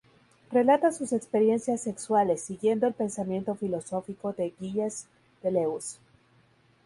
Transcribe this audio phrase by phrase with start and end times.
[0.51, 5.05] Relata sus experiencias sexuales, siguiendo el pensamiento filosófico de Gilles
[5.43, 5.99] Deleuze.